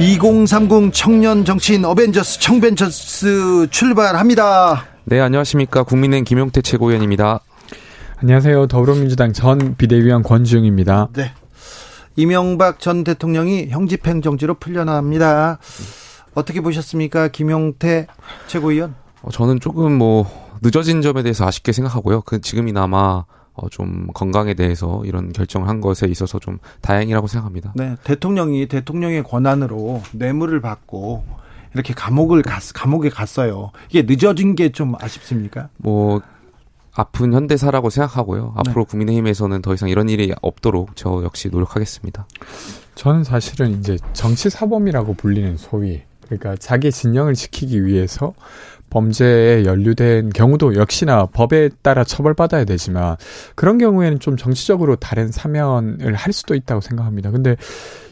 [0.00, 4.86] 2030 청년 정치인 어벤져스 청벤져스 출발합니다.
[5.04, 5.84] 네, 안녕하십니까.
[5.84, 7.40] 국민의힘 김용태 최고위원입니다.
[8.16, 8.66] 안녕하세요.
[8.66, 11.10] 더불어민주당 전 비대위원 권주영입니다.
[11.12, 11.32] 네.
[12.16, 15.58] 이명박 전 대통령이 형집행 정지로 풀려납니다.
[16.34, 17.28] 어떻게 보셨습니까?
[17.28, 18.08] 김용태
[18.48, 18.96] 최고위원?
[19.22, 20.28] 어, 저는 조금 뭐
[20.60, 22.22] 늦어진 점에 대해서 아쉽게 생각하고요.
[22.22, 27.72] 그 지금이나마 어, 좀 건강에 대해서 이런 결정을 한 것에 있어서 좀 다행이라고 생각합니다.
[27.76, 31.24] 네, 대통령이 대통령의 권한으로 뇌물을 받고
[31.74, 33.70] 이렇게 감옥을 갔, 감옥에 갔어요.
[33.90, 35.68] 이게 늦어진 게 좀 아쉽습니까?
[35.76, 36.20] 뭐
[36.96, 38.54] 아픈 현대사라고 생각하고요.
[38.56, 38.90] 앞으로 네.
[38.90, 42.26] 국민의힘에서는 더 이상 이런 일이 없도록 저 역시 노력하겠습니다.
[42.94, 46.02] 저는 사실은 이제 정치 사범이라고 불리는 소위
[46.38, 48.34] 그러니까 자기 진영을 지키기 위해서
[48.90, 53.16] 범죄에 연루된 경우도 역시나 법에 따라 처벌받아야 되지만
[53.56, 57.32] 그런 경우에는 좀 정치적으로 다른 사면을 할 수도 있다고 생각합니다.
[57.32, 57.56] 근데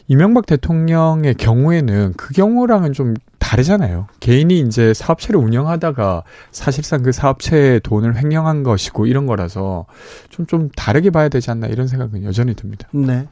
[0.07, 4.07] 이명박 대통령의 경우에는 그 경우랑은 좀 다르잖아요.
[4.19, 9.85] 개인이 이제 사업체를 운영하다가 사실상 그 사업체의 돈을 횡령한 것이고 이런 거라서
[10.29, 12.89] 좀, 좀 다르게 봐야 되지 않나 이런 생각은 여전히 듭니다.
[12.91, 13.27] 네.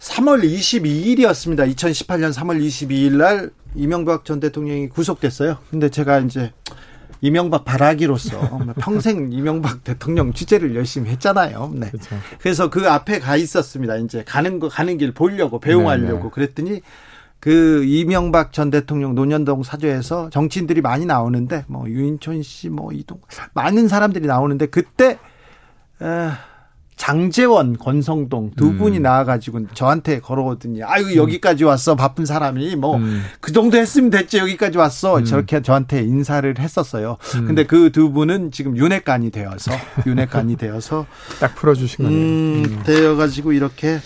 [0.00, 1.72] 3월 22일이었습니다.
[1.74, 5.58] 2018년 3월 22일 날 이명박 전 대통령이 구속됐어요.
[5.70, 6.52] 근데 제가 이제
[7.20, 11.72] 이명박 바라기로서 평생 이명박 대통령 취재를 열심히 했잖아요.
[11.74, 11.90] 네.
[11.90, 12.16] 그렇죠.
[12.40, 13.96] 그래서 그 앞에 가 있었습니다.
[13.96, 16.22] 이제 가는 거 가는 길 보려고 배웅하려고 네네.
[16.22, 16.30] 네.
[16.32, 16.80] 그랬더니
[17.40, 23.20] 그 이명박 전 대통령 노년동 사저에서 정치인들이 많이 나오는데 뭐 유인촌 씨 뭐 이동
[23.54, 25.18] 많은 사람들이 나오는데 그때
[26.00, 26.30] 에,
[26.98, 28.78] 장재원, 권성동 두 음.
[28.78, 31.16] 분이 나와가지고 저한테 걸어오더니 아유 음.
[31.16, 33.22] 여기까지 왔어 바쁜 사람이 뭐그 음.
[33.40, 35.24] 그 정도 했으면 됐지 여기까지 왔어 음.
[35.24, 37.16] 저렇게 저한테 인사를 했었어요.
[37.36, 37.46] 음.
[37.46, 39.72] 근데 그 두 분은 지금 윤회관이 되어서
[40.06, 41.06] 윤회관이 되어서
[41.40, 42.20] 딱 풀어주신 거네요.
[42.20, 43.98] 음, 되어가지고 이렇게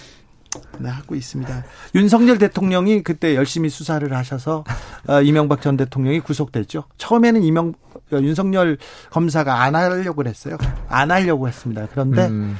[0.79, 1.65] 네, 하고 있습니다.
[1.95, 4.65] 윤석열 대통령이 그때 열심히 수사를 하셔서
[5.09, 6.85] 어, 이명박 전 대통령이 구속됐죠.
[6.99, 7.75] 처음에는 이명
[8.13, 8.79] 어, 윤석열
[9.11, 10.59] 검사가 안 하려고 그랬어요.
[10.89, 11.89] 안 하려고 했습니다.
[11.91, 12.57] 그런데 음.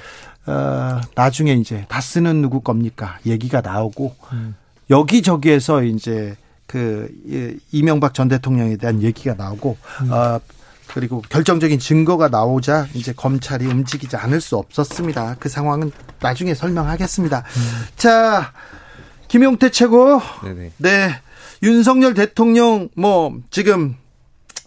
[0.47, 3.19] 어, 나중에 이제 다스는 누구 겁니까?
[3.27, 4.55] 얘기가 나오고 음.
[4.91, 6.37] 여기저기에서 이제
[6.67, 7.09] 그
[7.71, 10.13] 이명박 전 대통령에 대한 얘기가 나오고 음.
[10.13, 10.41] 어,
[10.89, 15.37] 그리고 결정적인 증거가 나오자 이제 검찰이 움직이지 않을 수 없었습니다.
[15.39, 17.39] 그 상황은 나중에 설명하겠습니다.
[17.39, 17.87] 음.
[17.97, 18.53] 자,
[19.29, 20.21] 김용태 최고.
[20.43, 20.73] 네네.
[20.77, 21.21] 네.
[21.63, 23.97] 윤석열 대통령 뭐 지금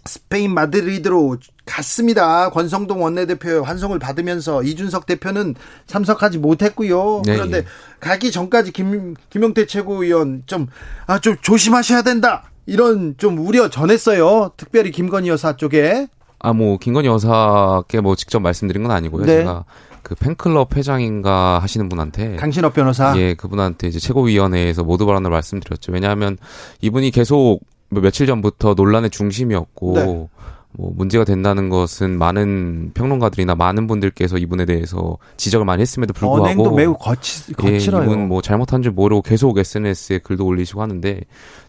[0.06, 2.50] 스페인 마드리드로 갔습니다.
[2.50, 5.54] 권성동 원내대표의 환송을 받으면서 이준석 대표는
[5.86, 7.22] 참석하지 못했고요.
[7.26, 7.34] 네.
[7.34, 7.64] 그런데
[8.00, 10.68] 가기 전까지 김, 김용태 최고위원 좀,
[11.06, 12.44] 아, 좀 조심하셔야 된다.
[12.66, 14.52] 이런 좀 우려 전했어요.
[14.56, 16.08] 특별히 김건희 여사 쪽에.
[16.38, 19.24] 아, 뭐, 김건희 여사께 뭐 직접 말씀드린 건 아니고요.
[19.24, 19.38] 네.
[19.38, 19.64] 제가
[20.06, 26.38] 그 팬클럽 회장인가 하시는 분한테 강신업 변호사 예 그분한테 이제 최고위원회에서 모두 발언을 말씀드렸죠 왜냐하면
[26.80, 30.28] 이분이 계속 뭐 며칠 전부터 논란의 중심이었고 네.
[30.72, 36.70] 뭐 문제가 된다는 것은 많은 평론가들이나 많은 분들께서 이분에 대해서 지적을 많이 했음에도 불구하고 언행도
[36.72, 38.02] 매우 거치, 거칠어요.
[38.02, 41.20] 예, 이분 뭐 잘못한 줄 모르고 계속 SNS에 글도 올리시고 하는데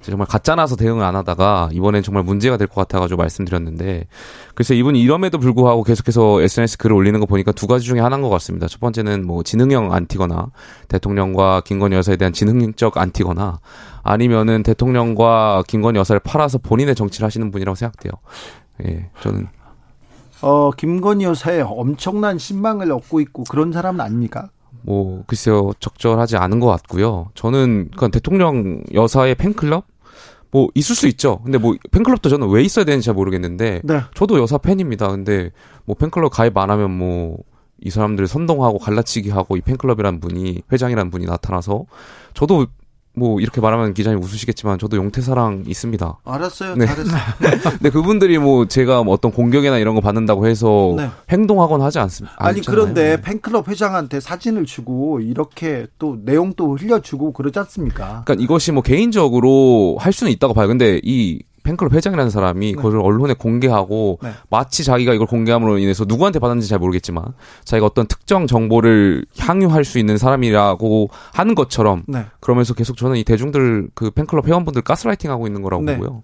[0.02, 4.08] 정말 가짜나서 대응을 안 하다가 이번엔 정말 문제가 될 것 같아가지고 말씀드렸는데
[4.56, 8.30] 그래서 이분이 이럼에도 불구하고 계속해서 SNS 글을 올리는 거 보니까 두 가지 중에 하나인 것
[8.30, 8.68] 같습니다.
[8.68, 10.48] 첫 번째는 뭐 지능형 안티거나
[10.90, 13.60] 대통령과 김건희 여사에 대한 지능적 안티거나
[14.04, 18.12] 아니면은 대통령과 김건희 여사를 팔아서 본인의 정치를 하시는 분이라고 생각돼요.
[18.86, 19.48] 예, 저는
[20.42, 24.50] 어 김건희 여사에 엄청난 신망을 얻고 있고 그런 사람은 아닙니까?
[24.84, 27.30] 뭐 글쎄요 적절하지 않은 것 같고요.
[27.34, 29.86] 저는 그건 대통령 여사의 팬클럽
[30.52, 31.40] 뭐 있을 수 있죠.
[31.44, 34.02] 근데 뭐 팬클럽도 저는 왜 있어야 되는지 잘 모르겠는데 네.
[34.14, 35.10] 저도 여사 팬입니다.
[35.10, 35.52] 근데
[35.86, 37.38] 뭐 팬클럽 가입 안 하면 뭐
[37.80, 41.86] 이 사람들을 선동하고 갈라치기 하고 이 팬클럽이라는 분이 회장이라는 분이 나타나서
[42.34, 42.68] 저도
[43.18, 46.20] 뭐 이렇게 말하면 기자님 웃으시겠지만 저도 용태사랑 있습니다.
[46.24, 46.76] 알았어요.
[46.76, 46.86] 네.
[46.86, 47.20] 잘했어요.
[47.80, 51.10] 근데 그분들이 뭐 제가 뭐 어떤 공격이나 이런 거 받는다고 해서 네.
[51.32, 52.36] 행동하거나 하지 않습니다.
[52.38, 53.22] 아니 그런데 네.
[53.22, 58.22] 팬클럽 회장한테 사진을 주고 이렇게 또 내용도 흘려주고 그러지 않습니까?
[58.24, 60.68] 그러니까 이것이 뭐 개인적으로 할 수는 있다고 봐요.
[60.68, 62.76] 근데 이 팬클럽 회장이라는 사람이 네.
[62.76, 64.32] 그걸 언론에 공개하고 네.
[64.50, 67.26] 마치 자기가 이걸 공개함으로 인해서 누구한테 받았는지 잘 모르겠지만
[67.66, 72.26] 자기가 어떤 특정 정보를 향유할 수 있는 사람이라고 하는 것처럼 네.
[72.40, 75.98] 그러면서 계속 저는 이 대중들 그 팬클럽 회원분들 가스라이팅 하고 있는 거라고 네.
[75.98, 76.24] 보고요.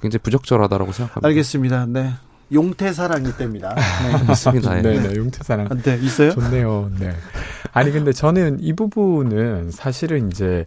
[0.00, 1.28] 굉장히 부적절하다라고 생각합니다.
[1.28, 1.86] 알겠습니다.
[1.86, 2.10] 네.
[2.52, 3.74] 용태사랑이 때입니다.
[4.02, 4.74] 네, 맞습니다.
[4.82, 5.68] 네, 네, 용태사랑.
[5.70, 6.32] 아, 네, 있어요?
[6.32, 6.90] 좋네요.
[6.98, 7.12] 네.
[7.72, 10.66] 아니, 근데 저는 이 부분은 사실은 이제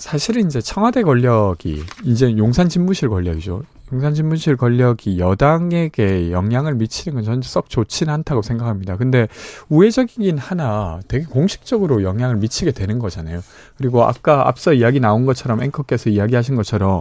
[0.00, 3.62] 사실은 이제 청와대 권력이 이제 용산 집무실 권력이죠.
[3.92, 8.96] 용산진문실 권력이 여당에게 영향을 미치는 건 저는 썩 좋지는 않다고 생각합니다.
[8.96, 9.26] 근데
[9.68, 13.40] 우회적이긴 하나 되게 공식적으로 영향을 미치게 되는 거잖아요.
[13.76, 17.00] 그리고 아까 앞서 이야기 나온 것처럼 앵커께서 이야기하신 것처럼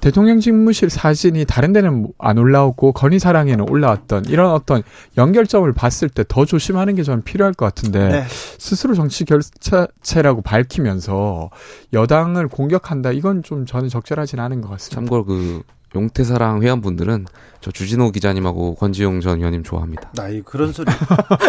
[0.00, 4.82] 대통령 집무실 사진이 다른 데는 안 올라오고 건의사랑에는 올라왔던 이런 어떤
[5.18, 8.24] 연결점을 봤을 때 더 조심하는 게 저는 필요할 것 같은데 네.
[8.58, 11.50] 스스로 정치 결체라고 밝히면서
[11.92, 15.00] 여당을 공격한다 이건 좀 저는 적절하지는 않은 것 같습니다.
[15.00, 15.62] 참고로 그
[15.94, 17.26] 용태사랑 회원분들은
[17.60, 20.10] 저 주진호 기자님하고 권지용 전 의원님 좋아합니다.
[20.14, 20.90] 나 이 그런 소리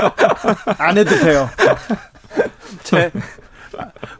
[0.77, 1.47] 안 해도 돼요.
[2.83, 3.11] 제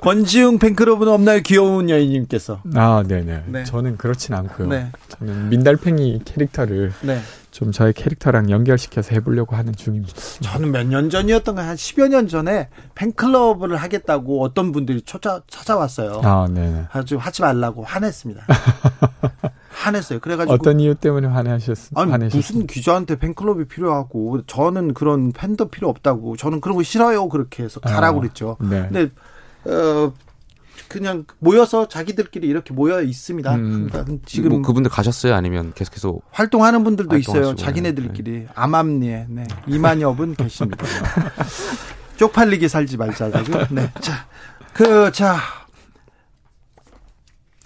[0.01, 1.41] 권지웅 팬클럽은 없나요?
[1.41, 2.61] 귀여운 여인님께서.
[2.75, 3.43] 아, 네네.
[3.47, 3.63] 네.
[3.63, 4.67] 저는 그렇진 않고요.
[4.69, 4.91] 네.
[5.09, 7.19] 저는 민달팽이 캐릭터를 네.
[7.51, 10.13] 좀 저의 캐릭터랑 연결시켜서 해보려고 하는 중입니다.
[10.41, 16.21] 저는 몇 년 전이었던가 한 10여 년 전에 팬클럽을 하겠다고 어떤 분들이 찾아, 찾아왔어요.
[16.23, 16.85] 아, 네.
[16.93, 18.45] 아주 하지 말라고 화냈습니다.
[19.81, 20.19] 화냈어요.
[20.19, 21.91] 그래가지고 어떤 이유 때문에 화내셨어요?
[21.95, 22.39] 아니 화내셨어요?
[22.39, 27.27] 무슨 기자한테 팬클럽이 필요하고 저는 그런 팬도 필요 없다고 저는 그런 거 싫어요.
[27.29, 28.57] 그렇게 해서 가라고 아, 그랬죠.
[28.59, 28.87] 네.
[28.89, 29.11] 근데
[29.65, 30.13] 어
[30.87, 33.55] 그냥 모여서 자기들끼리 이렇게 모여 있습니다.
[33.55, 35.33] 음, 그러니까 지금 뭐 그분들 가셨어요?
[35.33, 37.55] 아니면 계속해서 활동하는 분들도 있어요.
[37.55, 38.47] 자기네들끼리 네.
[38.53, 39.43] 암암리에 네.
[39.67, 40.85] 이만여 분 계십니다.
[42.17, 43.39] 쪽팔리게 살지 말자고.
[43.71, 43.89] 네.
[43.99, 44.25] 자,
[44.73, 45.37] 그, 자,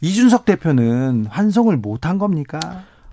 [0.06, 2.60] 이준석 대표는 환송을 못한 겁니까?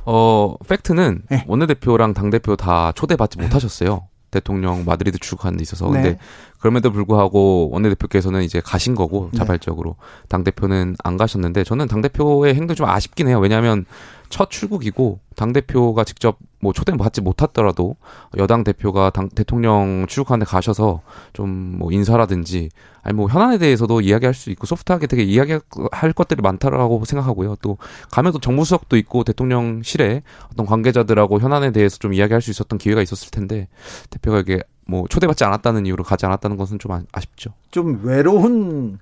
[0.05, 1.45] 어, 팩트는 네.
[1.49, 3.45] 원내대표랑 당대표 다 초대받지 네.
[3.45, 4.09] 못하셨어요.
[4.31, 5.87] 대통령 마드리드 출국하는 데 있어서.
[5.91, 6.03] 네.
[6.03, 6.19] 근데
[6.63, 9.39] 그럼에도 불구하고 원내대표께서는 이제 가신 거고, 네.
[9.39, 9.97] 자발적으로.
[9.99, 10.29] 네.
[10.29, 13.41] 당 대표는 안 가셨는데, 저는 당 대표의 행동 좀 아쉽긴 해요.
[13.41, 13.85] 왜냐하면
[14.29, 17.97] 첫 출국이고 당 대표가 직접 뭐 초대 받지 못했더라도
[18.39, 21.03] 여당 대표가 당 대통령 출국하는데 가셔서
[21.35, 22.71] 좀 뭐 인사라든지
[23.03, 27.57] 아니 뭐 현안에 대해서도 이야기할 수 있고 소프트하게 되게 이야기할 것들이 많다라고 생각하고요.
[27.61, 27.77] 또
[28.11, 30.23] 가면 또 정무수석도 있고 대통령실에
[30.53, 33.69] 어떤 관계자들하고 현안에 대해서 좀 이야기할 수 있었던 기회가 있었을 텐데
[34.11, 37.53] 대표가 이게 뭐 초대받지 않았다는 이유로 가지 않았다는 것은 좀 아, 아쉽죠.
[37.71, 38.99] 좀 외로운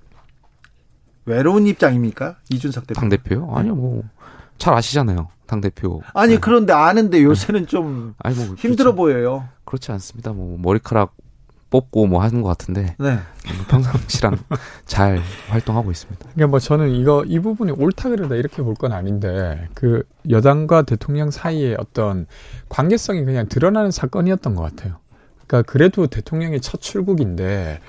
[1.25, 2.99] 외로운 입장입니까 이준석 대표?
[2.99, 3.51] 당 대표요?
[3.53, 4.03] 아니요 뭐.
[4.57, 5.29] 잘 아시잖아요.
[5.47, 6.01] 당 대표.
[6.13, 6.39] 아니 네.
[6.39, 8.95] 그런데 아는데 요새는 좀 아니, 뭐, 힘들어 그렇죠.
[8.95, 9.47] 보여요.
[9.65, 10.33] 그렇지 않습니다.
[10.33, 11.15] 뭐 머리카락
[11.71, 13.13] 뽑고 뭐 하는 것 같은데 네.
[13.55, 14.37] 뭐 평상시랑
[14.85, 16.19] 잘 활동하고 있습니다.
[16.33, 21.31] 그러니까 뭐 저는 이거 이 부분이 옳다 그르다 이렇게 볼 건 아닌데 그 여당과 대통령
[21.31, 22.25] 사이에 어떤
[22.69, 24.97] 관계성이 그냥 드러나는 사건이었던 것 같아요.
[25.51, 27.81] 그러니까 그래도 대통령의 첫 출국인데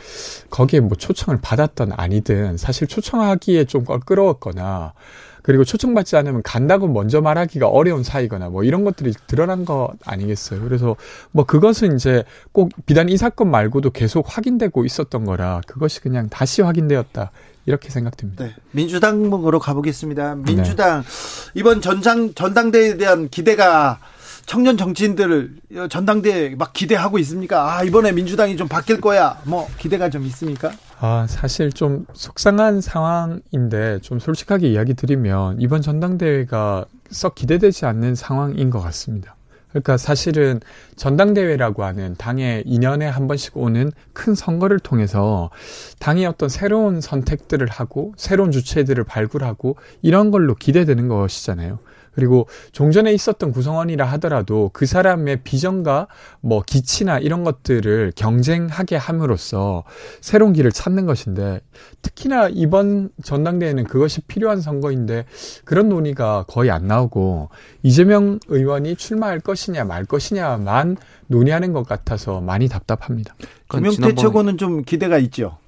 [0.51, 4.95] 거기에 뭐 초청을 받았던 아니든 사실 초청하기에 좀 껄끄러웠거나
[5.43, 10.61] 그리고 초청받지 않으면 간다고 먼저 말하기가 어려운 사이거나 뭐 이런 것들이 드러난 것 아니겠어요.
[10.63, 10.97] 그래서
[11.31, 16.63] 뭐 그것은 이제 꼭 비단 이 사건 말고도 계속 확인되고 있었던 거라 그것이 그냥 다시
[16.63, 17.31] 확인되었다.
[17.65, 18.45] 이렇게 생각됩니다.
[18.45, 18.55] 네.
[18.73, 20.35] 민주당으로 가보겠습니다.
[20.35, 21.09] 민주당 네.
[21.55, 24.01] 이번 전장 전당대회에 대한 기대가
[24.47, 25.57] 청년 정치인들을
[25.89, 27.77] 전당대회 막 기대하고 있습니까?
[27.77, 29.41] 아, 이번에 민주당이 좀 바뀔 거야.
[29.45, 30.73] 뭐 기대가 좀 있습니까?
[31.01, 38.71] 아, 사실 좀 속상한 상황인데 좀 솔직하게 이야기 드리면 이번 전당대회가 썩 기대되지 않는 상황인
[38.71, 39.37] 것 같습니다.
[39.71, 40.61] 그러니까 사실은
[40.97, 45.51] 전당대회라고 하는 당의 2년에 한 번씩 오는 큰 선거를 통해서
[45.99, 51.79] 당의 어떤 새로운 선택들을 하고 새로운 주체들을 발굴하고 이런 걸로 기대되는 것이잖아요.
[52.15, 56.09] 그리고 종전에 있었던 구성원이라 하더라도 그 사람의 비전과
[56.41, 59.85] 뭐 기치나 이런 것들을 경쟁하게 함으로써
[60.21, 61.61] 새로운 길을 찾는 것인데
[62.03, 65.25] 특히나 이번 전당대회는 그것이 필요한 선거인데
[65.65, 67.49] 그런 논의가 거의 안 나오고
[67.83, 73.35] 이재명 의원이 출마할 것이냐 말 것이냐만 논의하는 것 같아서 많이 답답합니다.
[73.71, 75.59] 김영태 최고는 좀 기대가 있죠.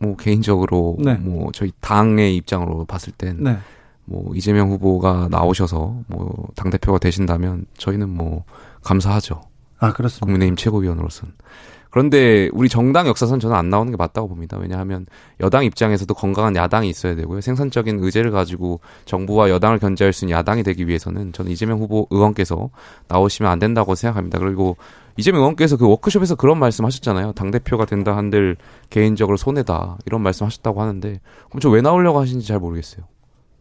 [0.00, 1.14] 뭐 개인적으로 네.
[1.14, 3.56] 뭐 저희 당의 입장으로 봤을 땐 네.
[4.06, 8.44] 뭐 이재명 후보가 나오셔서 뭐 당 대표가 되신다면 저희는 뭐
[8.82, 9.42] 감사하죠.
[9.78, 10.24] 아 그렇습니다.
[10.24, 11.34] 국민의힘 최고위원으로서는.
[11.90, 14.58] 그런데 우리 정당 역사선 저는 안 나오는 게 맞다고 봅니다.
[14.58, 15.06] 왜냐하면
[15.40, 17.40] 여당 입장에서도 건강한 야당이 있어야 되고요.
[17.40, 22.68] 생산적인 의제를 가지고 정부와 여당을 견제할 수 있는 야당이 되기 위해서는 저는 이재명 후보 의원께서
[23.08, 24.38] 나오시면 안 된다고 생각합니다.
[24.38, 24.76] 그리고
[25.16, 27.32] 이재명 의원께서 그 워크숍에서 그런 말씀 하셨잖아요.
[27.32, 28.56] 당대표가 된다 한들
[28.90, 29.96] 개인적으로 손해다.
[30.04, 33.06] 이런 말씀 하셨다고 하는데 그럼 저 왜 나오려고 하시는지 잘 모르겠어요.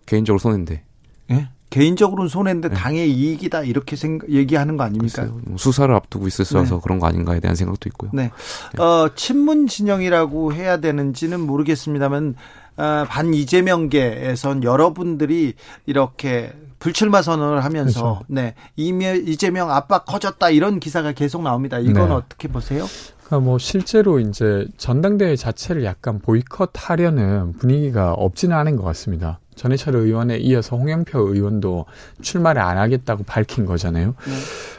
[0.06, 0.84] 개인적으로 손해인데.
[1.32, 1.50] 예?
[1.70, 2.76] 개인적으로는 손해인데 네.
[2.76, 5.24] 당의 이익이다 이렇게 생각, 얘기하는 거 아닙니까?
[5.24, 5.42] 글쎄요.
[5.46, 6.80] 뭐 수사를 앞두고 있어서 네.
[6.82, 8.12] 그런 거 아닌가에 대한 생각도 있고요.
[8.14, 8.32] 네.
[8.76, 8.82] 네.
[8.82, 12.36] 어, 친문 진영이라고 해야 되는지는 모르겠습니다만
[12.78, 15.54] 어, 반 이재명계에선 여러분들이
[15.86, 18.26] 이렇게 불출마 선언을 하면서 그렇죠.
[18.28, 21.80] 네 이재명 압박 커졌다 이런 기사가 계속 나옵니다.
[21.80, 22.14] 이건 네.
[22.14, 22.86] 어떻게 보세요?
[23.26, 29.40] 그러니까 뭐 실제로 이제 전당대회 자체를 약간 보이콧하려는 분위기가 없지는 않은 것 같습니다.
[29.56, 31.86] 전해철 의원에 이어서 홍영표 의원도
[32.22, 34.16] 출마를 안 하겠다고 밝힌 거잖아요.
[34.26, 34.34] 네.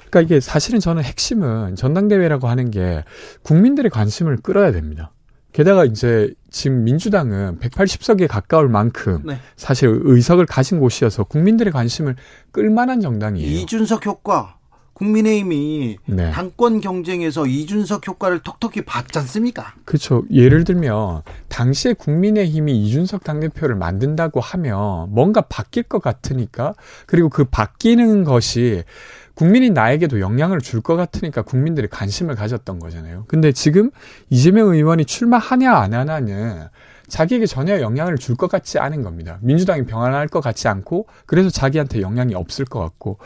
[0.09, 3.05] 그러니까 이게 사실은 저는 핵심은 전당대회라고 하는 게
[3.43, 5.13] 국민들의 관심을 끌어야 됩니다.
[5.53, 9.39] 게다가 이제 지금 민주당은 180석에 가까울 만큼 네.
[9.57, 12.17] 사실 의석을 가진 곳이어서 국민들의 관심을
[12.53, 13.61] 끌만한 정당이에요.
[13.61, 14.57] 이준석 효과
[14.97, 16.31] 국민의힘이 네.
[16.31, 19.75] 당권 경쟁에서 이준석 효과를 톡톡히 봤지 않습니까?
[19.85, 20.25] 그렇죠.
[20.33, 26.75] 예를 들면 당시에 국민의힘이 이준석 당대표를 만든다고 하면 뭔가 바뀔 것 같으니까
[27.07, 28.85] 그리고 그 바뀌는 것이
[29.35, 33.25] 국민이 나에게도 영향을 줄 것 같으니까 국민들이 관심을 가졌던 거잖아요.
[33.29, 33.91] 근데 지금
[34.31, 36.69] 이재명 의원이 출마하냐 안 하냐는
[37.09, 39.39] 자기에게 전혀 영향을 줄 것 같지 않은 겁니다.
[39.41, 43.19] 민주당이 병안할 것 같지 않고 그래서 자기한테 영향이 없을 것 같고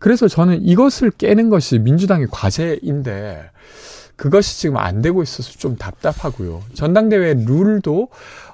[0.00, 3.50] 그래서 저는 이것을 깨는 것이 민주당의 과제인데
[4.16, 6.62] 그것이 지금 안 되고 있어서 좀 답답하고요.
[6.74, 8.08] 전당대회 룰도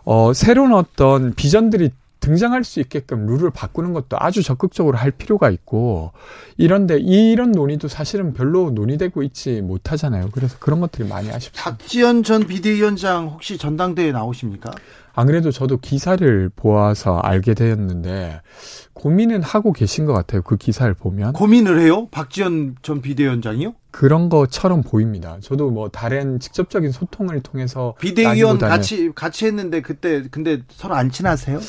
[0.04, 1.90] 어 새로운 어떤 비전들이
[2.20, 6.12] 등장할 수 있게끔 룰을 바꾸는 것도 아주 적극적으로 할 필요가 있고
[6.56, 10.28] 이런데 이런 논의도 사실은 별로 논의되고 있지 못하잖아요.
[10.32, 11.64] 그래서 그런 것들이 많이 아쉽습니다.
[11.64, 14.70] 박지원 전 비대위원장 혹시 전당대회 나오십니까?
[15.14, 18.40] 안 그래도 저도 기사를 보아서 알게 되었는데
[19.04, 20.42] 고민은 하고 계신 것 같아요.
[20.42, 22.08] 그 기사를 보면 고민을 해요?
[22.10, 23.72] 박지원 전 비대위원장이요?
[23.90, 25.38] 그런 것처럼 보입니다.
[25.40, 31.60] 저도 뭐 다른 직접적인 소통을 통해서 비대위원 같이 같이 했는데 그때 근데 서로 안 친하세요?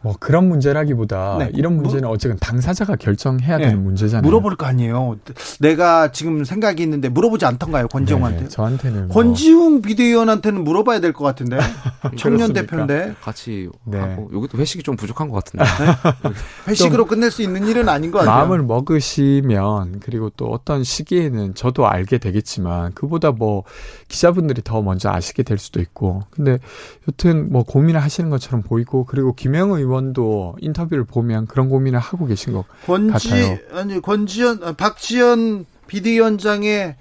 [0.00, 1.50] 뭐 그런 문제라기보다 네.
[1.54, 3.64] 이런 문제는 뭐, 어쨌든 당사자가 결정해야 네.
[3.66, 4.22] 되는 문제잖아요.
[4.22, 5.16] 물어볼 거 아니에요.
[5.58, 8.42] 내가 지금 생각이 있는데 물어보지 않던가요, 권지웅한테?
[8.44, 9.14] 네, 저한테는 뭐.
[9.16, 11.58] 권지웅 비대위원한테는 물어봐야 될 것 같은데
[12.16, 13.98] 청년 대표인데 같이 네.
[13.98, 16.30] 하고 여기도 회식이 좀 부족한 것 같은데 네?
[16.68, 18.34] 회식 으로 끝낼 수 있는 일은 아닌 것 같아요.
[18.34, 23.64] 마음을 먹으시면 그리고 또 어떤 시기에는 저도 알게 되겠지만 그보다 뭐
[24.08, 26.58] 기자분들이 더 먼저 아시게 될 수도 있고 근데
[27.08, 32.26] 여튼 뭐 고민을 하시는 것처럼 보이고 그리고 김영 의원 의원도 인터뷰를 보면 그런 고민을 하고
[32.26, 33.58] 계신 것 권지, 같아요.
[33.72, 36.96] 아니 권지현, 아, 박지현 비대위원장의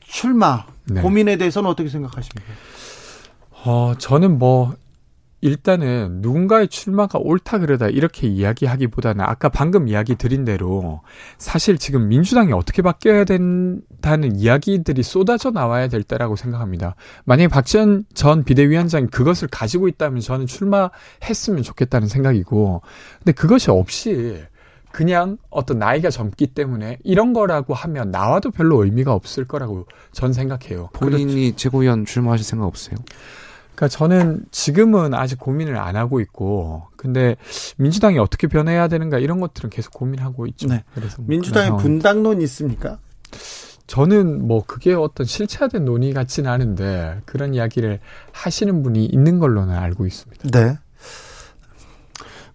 [0.00, 1.00] 출마 네.
[1.00, 2.52] 고민에 대해서는 어떻게 생각하십니까?
[3.64, 4.74] 어, 저는 뭐
[5.42, 11.02] 일단은 누군가의 출마가 옳다 그러다 이렇게 이야기하기보다는 아까 방금 이야기 드린 대로
[11.38, 16.96] 사실 지금 민주당이 어떻게 바뀌어야 된다는 이야기들이 쏟아져 나와야 될 때라고 생각합니다.
[17.24, 22.80] 만약에 박지원 전 비대위원장이 그것을 가지고 있다면 저는 출마했으면 좋겠다는 생각이고
[23.18, 24.42] 근데 그것이 없이
[24.90, 30.88] 그냥 어떤 나이가 젊기 때문에 이런 거라고 하면 나와도 별로 의미가 없을 거라고 전 생각해요.
[30.94, 31.56] 본인이 그렇죠.
[31.56, 32.96] 최고위원 출마하실 생각 없으세요?
[33.76, 37.36] 그러니까 저는 지금은 아직 고민을 안 하고 있고, 근데
[37.76, 40.66] 민주당이 어떻게 변해야 되는가 이런 것들은 계속 고민하고 있죠.
[40.68, 40.82] 네.
[40.94, 42.98] 그래서 뭐 민주당의 분당론 있습니까?
[43.86, 48.00] 저는 뭐 그게 어떤 실체화된 논의 같지는 않은데 그런 이야기를
[48.32, 50.48] 하시는 분이 있는 걸로는 알고 있습니다.
[50.50, 50.78] 네.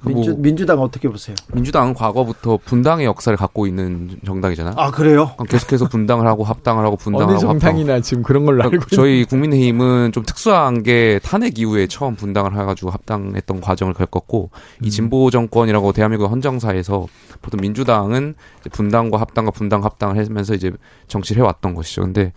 [0.04, 1.36] 민주, 민주당 어떻게 보세요?
[1.54, 4.74] 민주당은 과거부터 분당의 역사를 갖고 있는 정당이잖아요.
[4.78, 5.32] 아 그래요?
[5.48, 8.02] 계속해서 분당을 하고 합당을 하고 분당을 어느 하고 정당이나 합당.
[8.02, 12.90] 지금 그런 걸로 알고 그러니까 저희 국민의힘은 좀 특수한 게 탄핵 이후에 처음 분당을 해가지고
[12.90, 14.86] 합당했던 과정을 겪었고 음.
[14.86, 17.08] 이 진보 정권이라고 대한민국 헌정사에서
[17.42, 18.34] 보통 민주당은
[18.72, 20.72] 분당과 합당과 분당 합당을 하면서 이제
[21.08, 22.02] 정치를 해왔던 것이죠.
[22.02, 22.34] 근데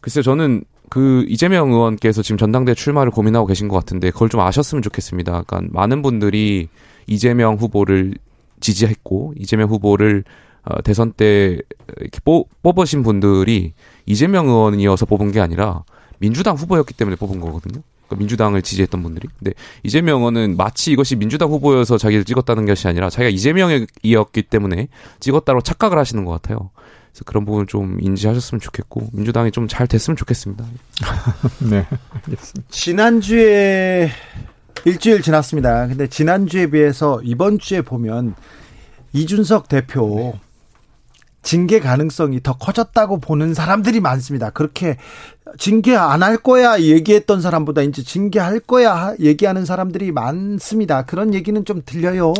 [0.00, 4.82] 글쎄요 저는 그 이재명 의원께서 지금 전당대 출마를 고민하고 계신 것 같은데 그걸 좀 아셨으면
[4.82, 5.42] 좋겠습니다.
[5.46, 6.68] 그러니까 많은 분들이
[7.06, 8.14] 이재명 후보를
[8.60, 10.24] 지지했고 이재명 후보를
[10.64, 11.58] 어, 대선 때
[11.98, 13.72] 이렇게 뽑, 뽑으신 분들이
[14.06, 15.84] 이재명 의원이어서 뽑은 게 아니라
[16.18, 17.80] 민주당 후보였기 때문에 뽑은 거거든요.
[18.06, 19.28] 그러니까 민주당을 지지했던 분들이.
[19.38, 19.52] 근데
[19.82, 24.88] 이재명 의원은 마치 이것이 민주당 후보여서 자기를 찍었다는 것이 아니라 자기가 이재명이었기 때문에
[25.20, 26.70] 찍었다고 착각을 하시는 것 같아요.
[27.12, 30.64] 그래서 그런 부분을 좀 인지하셨으면 좋겠고 민주당이 좀 잘 됐으면 좋겠습니다.
[31.70, 31.86] 네,
[32.24, 32.68] 알겠습니다.
[32.70, 34.10] 지난주에
[34.84, 35.86] 일주일 지났습니다.
[35.88, 38.34] 근데 지난주에 비해서 이번 주에 보면
[39.12, 40.40] 이준석 대표 네.
[41.42, 44.50] 징계 가능성이 더 커졌다고 보는 사람들이 많습니다.
[44.50, 44.96] 그렇게
[45.58, 51.02] 징계 안 할 거야 얘기했던 사람보다 이제 징계할 거야 얘기하는 사람들이 많습니다.
[51.06, 52.34] 그런 얘기는 좀 들려요.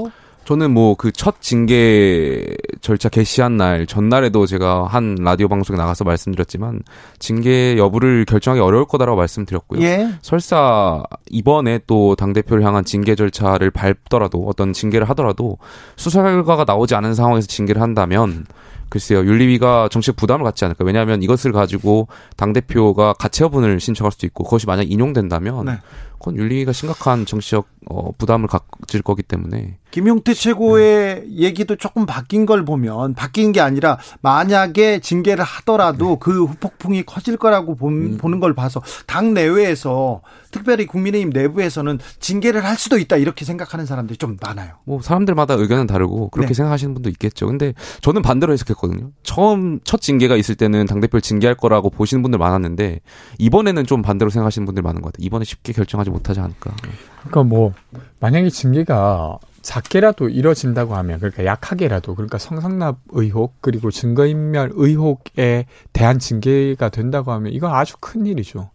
[0.48, 6.84] 저는 뭐 그 첫 징계 절차 개시한 날 전날에도 제가 한 라디오 방송에 나가서 말씀드렸지만
[7.18, 9.82] 징계 여부를 결정하기 어려울 거다라고 말씀드렸고요.
[9.82, 10.08] 예.
[10.22, 15.58] 설사 이번에 또 당 대표를 향한 징계 절차를 밟더라도 어떤 징계를 하더라도
[15.96, 18.46] 수사 결과가 나오지 않은 상황에서 징계를 한다면
[18.88, 24.44] 글쎄요 윤리위가 정책 부담을 갖지 않을까 왜냐하면 이것을 가지고 당 대표가 가처분을 신청할 수도 있고
[24.44, 25.72] 그것이 만약 인용된다면 네.
[26.18, 32.64] 그건 윤리위가 심각한 정치적 어, 부담을 가질 거기 때문에 김용태 최고의 얘기도 조금 바뀐 걸
[32.64, 38.82] 보면 바뀐 게 아니라 만약에 징계를 하더라도 그 후폭풍이 커질 거라고 본- 보는 걸 봐서
[39.06, 40.20] 당 내외에서
[40.50, 44.72] 특별히 국민의힘 내부에서는 징계를 할 수도 있다 이렇게 생각하는 사람들이 좀 많아요.
[44.84, 46.54] 뭐 사람들마다 의견은 다르고 그렇게 네.
[46.54, 47.46] 생각하시는 분도 있겠죠.
[47.46, 47.72] 근데
[48.02, 49.10] 저는 반대로 해석했거든요.
[49.22, 53.00] 처음 첫 징계가 있을 때는 당 대표를 징계할 거라고 보시는 분들 많았는데
[53.38, 55.25] 이번에는 좀 반대로 생각하시는 분들 많은 것 같아요.
[55.25, 56.74] 이번에 쉽게 결정하지 못하지 않을까.
[57.20, 57.72] 그러니까 뭐
[58.20, 66.88] 만약에 징계가 작게라도 이뤄진다고 하면 그러니까 약하게라도 그러니까 성상납 의혹 그리고 증거인멸 의혹에 대한 징계가
[66.88, 68.70] 된다고 하면 이건 아주 큰 일이죠.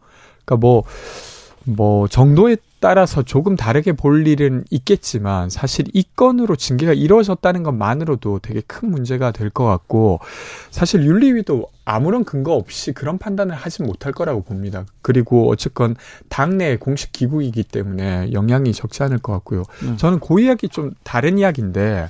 [0.45, 0.83] 그러니까
[1.65, 8.61] 뭐뭐 정도에 따라서 조금 다르게 볼 일은 있겠지만 사실 이 건으로 징계가 이루어졌다는 것만으로도 되게
[8.67, 10.19] 큰 문제가 될 것 같고
[10.69, 14.85] 사실 윤리위도 아무런 근거 없이 그런 판단을 하지 못할 거라고 봅니다.
[15.01, 15.95] 그리고 어쨌건
[16.29, 19.63] 당내 공식 기구이기 때문에 영향이 적지 않을 것 같고요.
[19.83, 19.97] 음.
[19.97, 22.09] 저는 그 이야기 좀 다른 이야기인데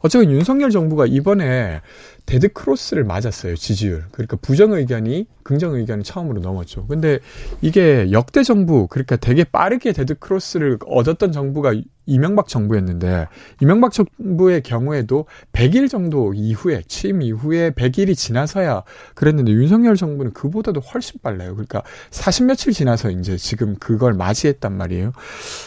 [0.00, 1.82] 어쨌든 윤석열 정부가 이번에
[2.24, 4.04] 데드 크로스를 맞았어요 지지율.
[4.12, 6.86] 그러니까 부정 의견이 긍정 의견이 처음으로 넘었죠.
[6.86, 7.18] 근데
[7.60, 11.74] 이게 역대 정부 그러니까 되게 빠르게 데드 크로스를 얻었던 정부가
[12.06, 13.28] 이명박 정부였는데
[13.60, 18.82] 이명박 정부의 경우에도 100일 정도 이후에 취임 이후에 100일이 지나서야
[19.14, 21.52] 그랬는데 윤석열 정부는 그보다도 훨씬 빨라요.
[21.54, 25.12] 그러니까 40 며칠 지나서 이제 지금 그걸 맞이했단 말이에요.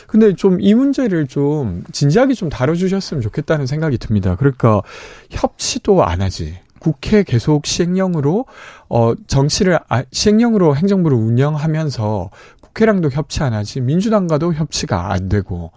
[0.08, 4.36] 근데 좀 이 문제를 좀 진지하게 좀 다뤄주셨으면 좋겠다는 생각이 듭니다.
[4.36, 4.82] 그러니까
[5.30, 6.58] 협치도 안 하지.
[6.80, 8.46] 국회 계속 시행령으로
[8.90, 12.30] 어 정치를 아, 시행령으로 행정부를 운영하면서
[12.62, 15.72] 국회랑도 협치 안 하지 민주당과도 협치가 안 되고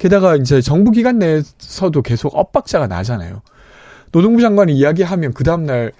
[0.00, 3.42] 게다가 이제 정부 기관 내에서도 계속 엇박자가 나잖아요.
[4.12, 5.92] 노동부 장관이 이야기하면 그 다음날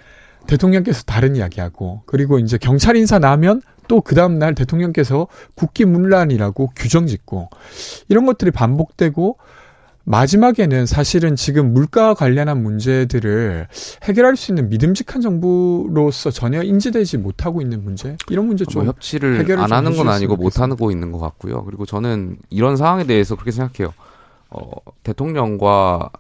[0.47, 5.27] 대통령께서 다른 이야기하고 그리고 이제 경찰 인사 나면 또 그 다음날 대통령께서
[5.57, 7.51] 국기문란이라고 규정 짓고
[8.09, 9.37] 이런 것들이 반복되고
[10.05, 13.69] 마지막에는 사실은 지금 물가와 관련한 문제들을
[14.05, 19.65] 해결할 수 있는 믿음직한 정부로서 전혀 인지되지 못하고 있는 문제 이런 문제 뭐좀 협치를 해결을
[19.65, 20.61] 안좀 하는 건 아니고 못.
[20.61, 21.65] 하고 있는 것 같고요.
[21.65, 23.95] 그리고 저는 이런 상황에 대해서 그렇게 생각해요.
[24.51, 24.61] 어,
[25.05, 26.11] 대통령과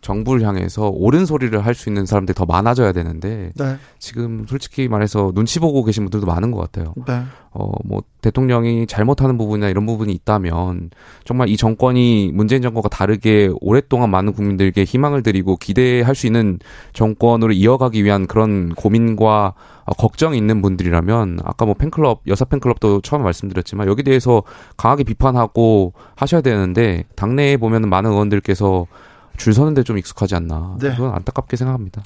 [0.00, 3.76] 정부를 향해서 옳은 소리를 할 수 있는 사람들이 더 많아져야 되는데 네.
[3.98, 6.94] 지금 솔직히 말해서 눈치 보고 계신 분들도 많은 것 같아요.
[7.06, 7.22] 네.
[7.58, 10.90] 어, 뭐, 대통령이 잘못하는 부분이나 이런 부분이 있다면,
[11.24, 16.58] 정말 이 정권이 문재인 정권과 다르게 오랫동안 많은 국민들에게 희망을 드리고 기대할 수 있는
[16.92, 19.54] 정권으로 이어가기 위한 그런 고민과
[19.84, 24.42] 어, 걱정이 있는 분들이라면, 아까 뭐 팬클럽, 여사 팬클럽도 처음에 말씀드렸지만, 여기 대해서
[24.76, 28.86] 강하게 비판하고 하셔야 되는데, 당내에 보면 많은 의원들께서
[29.36, 30.76] 줄 서는데 좀 익숙하지 않나.
[30.80, 30.90] 네.
[30.90, 32.02] 그건 안타깝게 생각합니다.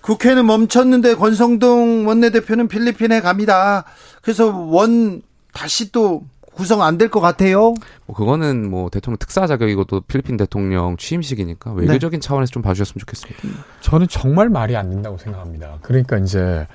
[0.00, 3.84] 국회는 멈췄는데 권성동 원내대표는 필리핀에 갑니다.
[4.22, 6.24] 그래서 원 다시 또
[6.54, 7.74] 구성 안 될 것 같아요.
[8.06, 13.42] 뭐 그거는 뭐 대통령 특사 자격이고 또 필리핀 대통령 취임식이니까 외교적인 차원에서 좀 봐주셨으면 좋겠습니다.
[13.80, 15.78] 저는 정말 말이 안 된다고 생각합니다.
[15.82, 16.66] 그러니까 이제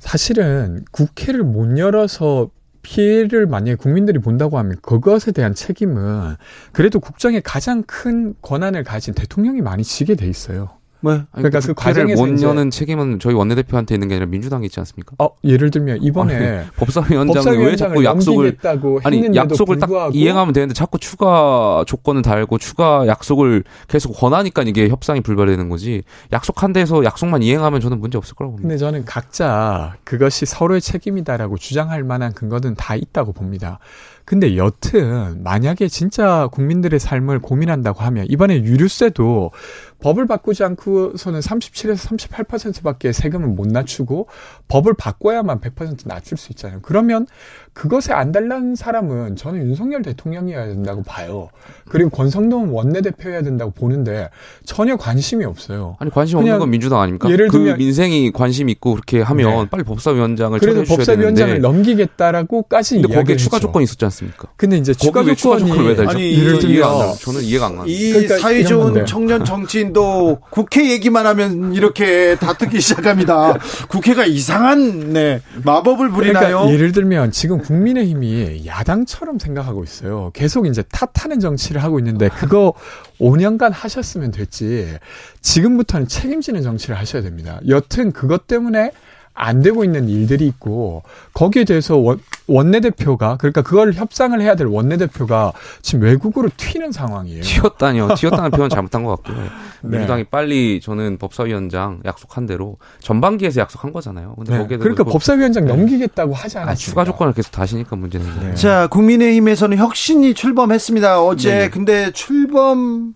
[0.00, 2.50] 사실은 국회를 못 열어서
[2.86, 6.36] 피해를 만약에 국민들이 본다고 하면 그것에 대한 책임은
[6.72, 10.70] 그래도 국정에 가장 큰 권한을 가진 대통령이 많이 지게 돼 있어요.
[11.06, 15.14] 뭐 그러니까 그 과정에서 못 여는 책임은 저희 원내대표한테 있는 게 아니라 민주당이 있지 않습니까?
[15.18, 18.58] 어, 예를 들면 이번에 법사위원장은 왜 자꾸 약속을
[19.04, 24.88] 아니 약속을 딱 불구하고 이행하면 되는데 자꾸 추가 조건을 달고 추가 약속을 계속 권하니까 이게
[24.88, 26.02] 협상이 불발되는 거지.
[26.32, 28.68] 약속한 데서 약속만 이행하면 저는 문제 없을 거라고 봅니다.
[28.68, 33.78] 근데 저는 각자 그것이 서로의 책임이다라고 주장할 만한 근거는 다 있다고 봅니다.
[34.26, 39.52] 근데 여튼 만약에 진짜 국민들의 삶을 고민한다고 하면 이번에 유류세도
[40.00, 44.26] 법을 바꾸지 않고서는 37에서 38%밖에 세금을 못 낮추고
[44.66, 46.80] 법을 바꿔야만 100% 낮출 수 있잖아요.
[46.82, 47.28] 그러면
[47.76, 51.50] 그것에 안 달라는 사람은 저는 윤석열 대통령이어야 된다고 봐요.
[51.90, 54.30] 그리고 권성동 원내대표여야 된다고 보는데
[54.64, 55.94] 전혀 관심이 없어요.
[55.98, 57.28] 아니 관심 없는 건 민주당 아닙니까?
[57.30, 59.68] 예를 그 들면- 민생이 관심 있고 그렇게 하면 네.
[59.70, 61.60] 빨리 법사위원장을 주셔야 법사위원장을.
[61.60, 63.58] 넘기겠다라고까지 근데 거기에 추가.
[63.58, 64.48] 조건이 있었지 않습니까?
[64.56, 66.10] 근데 이제 추가 왜 추가 조건이 조건을 왜 달죠?
[66.12, 67.16] 아니, 예를 저는 이해가 안 들면 가요.
[67.20, 67.86] 저는 이해가 안 가요.
[67.86, 69.04] 이 그러니까 사회 좋은.
[69.06, 73.58] 청년 정치인도 국회 얘기만 하면 이렇게 다투기 시작합니다.
[73.90, 76.46] 국회가 이상한 네, 마법을 부리나요?
[76.48, 80.30] 그러니까 예를 들면 지금 국민의힘이 야당처럼 생각하고 있어요.
[80.34, 82.74] 계속 이제 탓하는 정치를 하고 있는데 그거
[83.18, 84.96] 5년간 하셨으면 됐지.
[85.40, 87.58] 지금부터는 책임지는 정치를 하셔야 됩니다.
[87.66, 88.92] 여튼 그것 때문에
[89.36, 91.02] 안 되고 있는 일들이 있고
[91.34, 92.18] 거기에 대해서 원,
[92.48, 97.42] 원내대표가 그러니까 그걸 협상을 해야 될 원내대표가 지금 외국으로 튀는 상황이에요.
[97.42, 98.14] 튀었다니요.
[98.16, 99.44] 튀었다는 표현 잘못한 것 같고요.
[99.44, 99.50] 네.
[99.82, 104.34] 민주당이 빨리 저는 법사위원장 약속한 대로 전반기에서 약속한 거잖아요.
[104.36, 104.58] 근데 네.
[104.58, 105.74] 거기에 그러니까 법사위원장 네.
[105.74, 106.72] 넘기겠다고 하지 않았어요.
[106.72, 108.26] 아, 추가 조건을 계속 다시니까 문제는.
[108.40, 108.54] 네.
[108.54, 111.22] 자, 국민의힘에서는 혁신이 출범했습니다.
[111.22, 111.70] 어제 네.
[111.70, 113.14] 근데 출범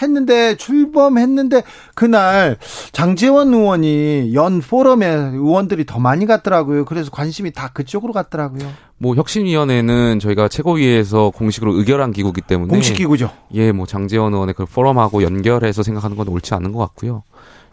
[0.00, 1.62] 했는데 출범했는데
[1.94, 2.56] 그날
[2.92, 6.84] 장재원 의원이 연 포럼에 의원들이 더 많이 갔더라고요.
[6.84, 8.70] 그래서 관심이 다 그쪽으로 갔더라고요.
[8.98, 13.30] 뭐 혁신위원회는 저희가 최고위에서 공식으로 의결한 기구기 때문에 공식 기구죠.
[13.54, 17.22] 예, 뭐 장재원 의원의 그 포럼하고 연결해서 생각하는 건 옳지 않은 것 같고요.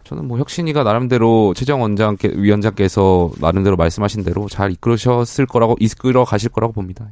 [0.04, 6.50] 저는 뭐 혁신이가 나름대로 최정 원장께 위원장께서 나름대로 말씀하신 대로 잘 이끌으셨을 거라고 이끌어 가실
[6.50, 7.08] 거라고 봅니다.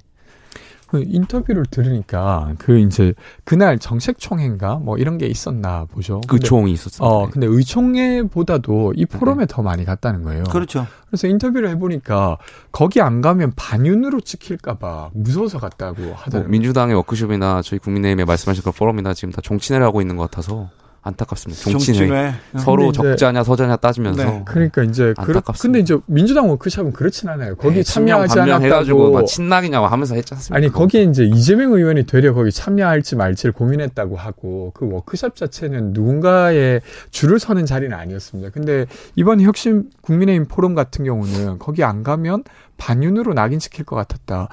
[0.89, 3.13] 그 인터뷰를 들으니까 그 이제
[3.45, 6.23] 그날 정책총회인가 뭐 이런 게 있었나 보죠.
[6.31, 7.07] 의총이 있었어요.
[7.07, 9.47] 어, 근데 의총회보다도 이 포럼에 네.
[9.47, 10.45] 더 많이 갔다는 거예요.
[10.45, 10.87] 그렇죠.
[11.07, 12.39] 그래서 인터뷰를 해보니까
[12.73, 16.43] 거기 안 가면 반윤으로 찍힐까봐 무서워서 갔다고 하더라고요.
[16.43, 20.71] 뭐 민주당의 워크숍이나 저희 국민의힘에 말씀하신 그 포럼이나 지금 다 정치를 하고 있는 것 같아서
[21.09, 21.71] 안타깝습니다.
[21.71, 24.25] 정치는 서로 적자냐 서자냐 따지면서.
[24.25, 24.43] 네.
[24.47, 27.57] 그러니까 이제 그렇, 근데 이제 민주당 워크숍은 그렇진 않아요.
[27.57, 30.57] 거기 네, 참여하지 않았다고 막 친낙이냐고 하면서 했지 않습니까?
[30.57, 36.81] 아니 거기에 이제 이재명 의원이 되려 거기 참여할지 말지를 고민했다고 하고 그 워크숍 자체는 누군가의
[37.11, 38.51] 줄을 서는 자리는 아니었습니다.
[38.51, 42.45] 근데 이번 혁신 국민의힘 포럼 같은 경우는 거기 안 가면
[42.77, 44.49] 반윤으로 낙인시킬 것 같았다.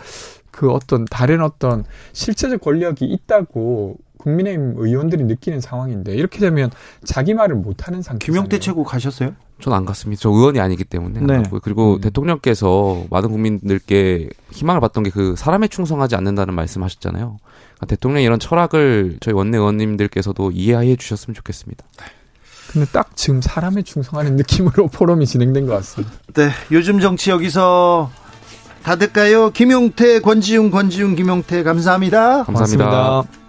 [0.52, 6.72] 그 어떤 다른 어떤 실체적 권력이 있다고 국민의힘 의원들이 느끼는 상황인데 이렇게 되면
[7.04, 8.26] 자기 말을 못하는 상태.
[8.26, 9.34] 김용태 최고 가셨어요?
[9.62, 10.20] 전 안 갔습니다.
[10.22, 11.22] 저 의원이 아니기 때문에.
[11.22, 11.44] 네.
[11.62, 12.02] 그리고 음.
[12.02, 17.38] 대통령께서 많은 국민들께 희망을 받던 게 그 사람에 충성하지 않는다는 말씀하셨잖아요.
[17.76, 21.86] 그러니까 대통령 이런 철학을 저희 원내 의원님들께서도 이해해 주셨으면 좋겠습니다.
[22.74, 26.14] 근데 딱 지금 사람에 충성하는 느낌으로 포럼이 진행된 것 같습니다.
[26.34, 28.12] 네, 요즘 정치 여기서
[28.84, 29.52] 다 될까요?
[29.52, 32.44] 김용태, 권지웅, 권지웅, 김용태 감사합니다.
[32.44, 32.86] 감사합니다.
[32.86, 33.45] 고맙습니다.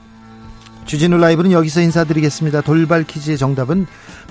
[0.87, 2.61] 주진우 라이브는 여기서 인사드리겠습니다.
[2.61, 3.87] 돌발 퀴즈의 정답은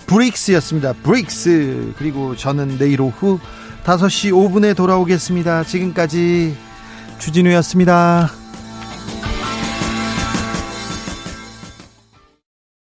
[0.08, 0.94] 브릭스였습니다.
[1.04, 1.94] 브릭스.
[1.98, 3.40] 그리고 저는 내일 오후
[3.84, 5.64] 5시 5분에 돌아오겠습니다.
[5.66, 6.56] 지금까지
[7.20, 8.45] 주진우였습니다.